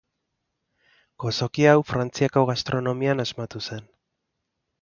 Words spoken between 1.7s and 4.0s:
hau, Frantziako gastronomian asmatu zen.